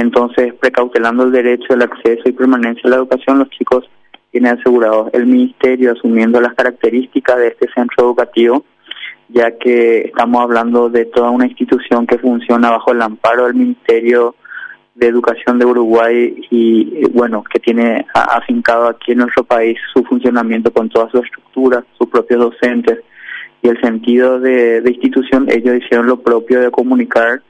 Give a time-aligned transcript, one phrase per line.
[0.00, 3.84] Entonces, precautelando el derecho, el acceso y permanencia a la educación, los chicos
[4.30, 8.64] tienen asegurado el ministerio asumiendo las características de este centro educativo,
[9.28, 14.36] ya que estamos hablando de toda una institución que funciona bajo el amparo del Ministerio
[14.94, 20.72] de Educación de Uruguay y, bueno, que tiene afincado aquí en nuestro país su funcionamiento
[20.72, 23.00] con toda su estructura, sus propios docentes
[23.60, 27.42] y el sentido de institución, ellos hicieron lo propio de comunicar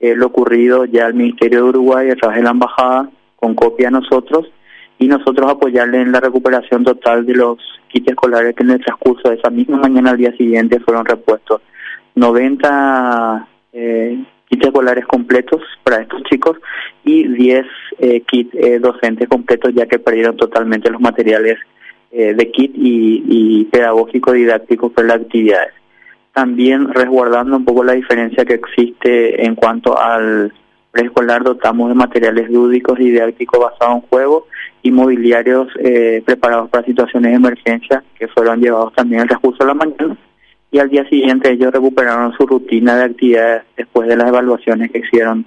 [0.00, 3.88] eh, lo ocurrido ya al Ministerio de Uruguay a través de la embajada con copia
[3.88, 4.46] a nosotros
[4.98, 9.28] y nosotros apoyarle en la recuperación total de los kits escolares que en el transcurso
[9.28, 11.60] de esa misma mañana al día siguiente fueron repuestos
[12.14, 16.58] 90 eh, kits escolares completos para estos chicos
[17.04, 17.66] y 10
[17.98, 21.58] eh, kits eh, docentes completos ya que perdieron totalmente los materiales
[22.10, 25.74] eh, de kit y, y pedagógico didáctico para las actividades.
[26.36, 30.52] También resguardando un poco la diferencia que existe en cuanto al
[30.90, 34.44] preescolar, dotamos de materiales lúdicos y didácticos basados en juegos
[34.82, 39.68] y mobiliarios eh, preparados para situaciones de emergencia que fueron llevados también al recurso de
[39.68, 40.18] la mañana
[40.70, 44.98] y al día siguiente ellos recuperaron su rutina de actividades después de las evaluaciones que
[44.98, 45.46] hicieron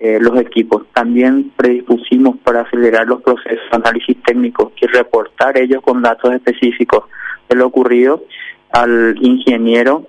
[0.00, 0.82] eh, los equipos.
[0.92, 7.04] También predispusimos para acelerar los procesos de análisis técnicos y reportar ellos con datos específicos
[7.48, 8.24] de lo ocurrido
[8.72, 10.08] al ingeniero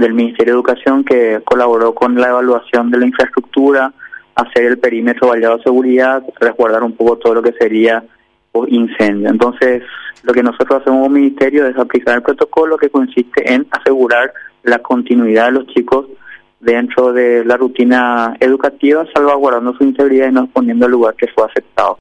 [0.00, 3.92] del Ministerio de Educación que colaboró con la evaluación de la infraestructura,
[4.34, 8.02] hacer el perímetro validado de seguridad, resguardar un poco todo lo que sería
[8.68, 9.28] incendio.
[9.28, 9.82] Entonces,
[10.22, 14.78] lo que nosotros hacemos como ministerio es aplicar el protocolo que consiste en asegurar la
[14.78, 16.06] continuidad de los chicos
[16.60, 21.44] dentro de la rutina educativa, salvaguardando su integridad y no poniendo el lugar que fue
[21.44, 21.98] aceptado.